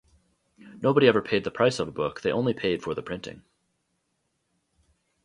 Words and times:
Nobody 0.81 1.05
ever 1.07 1.21
paid 1.21 1.43
the 1.43 1.51
price 1.51 1.77
of 1.77 1.87
a 1.87 1.91
book, 1.91 2.21
they 2.21 2.31
only 2.31 2.55
paid 2.55 2.81
for 2.81 2.95
the 2.95 3.03
printing. 3.03 3.43